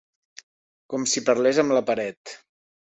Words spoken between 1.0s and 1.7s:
si parlés